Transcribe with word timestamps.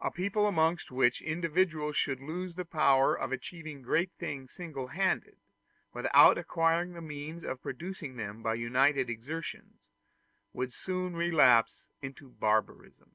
A 0.00 0.10
people 0.10 0.48
amongst 0.48 0.90
which 0.90 1.22
individuals 1.22 1.96
should 1.96 2.20
lose 2.20 2.56
the 2.56 2.64
power 2.64 3.14
of 3.16 3.30
achieving 3.30 3.80
great 3.80 4.10
things 4.18 4.52
single 4.52 4.88
handed, 4.88 5.36
without 5.92 6.36
acquiring 6.36 6.94
the 6.94 7.00
means 7.00 7.44
of 7.44 7.62
producing 7.62 8.16
them 8.16 8.42
by 8.42 8.54
united 8.54 9.08
exertions, 9.08 9.78
would 10.52 10.72
soon 10.72 11.14
relapse 11.14 11.86
into 12.02 12.28
barbarism. 12.30 13.14